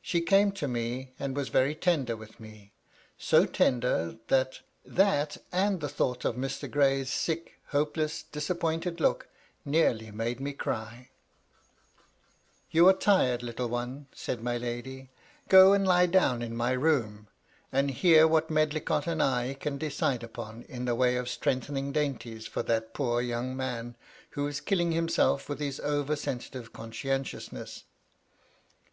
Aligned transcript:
She 0.00 0.20
came 0.20 0.52
to 0.52 0.68
me, 0.68 1.14
and 1.18 1.34
was 1.34 1.48
very 1.48 1.74
tender 1.74 2.16
with 2.16 2.38
me; 2.38 2.74
so 3.18 3.44
tender, 3.44 4.16
that 4.28 4.60
that, 4.86 5.36
and 5.50 5.80
the 5.80 5.88
thoughts 5.88 6.24
of 6.24 6.36
Mr. 6.36 6.70
Gray 6.70 7.00
s 7.00 7.10
sick, 7.10 7.58
hopeless, 7.70 8.22
disappointed 8.22 9.00
look, 9.00 9.26
nearly 9.64 10.12
made 10.12 10.38
me 10.38 10.52
cry.. 10.52 11.10
240 12.70 12.70
MY 12.70 12.70
LADY 12.70 12.70
LUDLOW. 12.70 12.70
^^ 12.70 12.70
You 12.70 12.88
are 13.26 13.28
tired, 13.32 13.42
little 13.42 13.68
one," 13.68 14.06
said 14.14 14.40
my 14.40 14.56
lady. 14.56 15.02
^^ 15.02 15.08
Go 15.48 15.72
and 15.72 15.84
lie 15.84 16.06
down 16.06 16.40
in 16.40 16.56
my 16.56 16.70
room, 16.70 17.26
and 17.72 17.90
hear 17.90 18.28
what 18.28 18.50
Medlicott 18.50 19.08
and 19.08 19.20
I 19.20 19.56
can 19.58 19.76
decide 19.76 20.22
upon 20.22 20.62
in 20.68 20.84
the 20.84 20.94
way 20.94 21.16
of 21.16 21.28
strengthening 21.28 21.90
dainties 21.90 22.46
for 22.46 22.62
that 22.62 22.94
poor 22.94 23.20
young 23.20 23.56
man, 23.56 23.96
who 24.38 24.46
is 24.46 24.60
killing 24.60 24.92
himself 24.92 25.48
with 25.48 25.58
his 25.58 25.80
over 25.80 26.14
sensitive 26.14 26.72
conscientiousness." 26.72 27.82